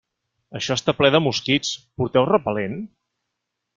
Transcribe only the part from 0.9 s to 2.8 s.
ple de mosquits, porteu repel·lent?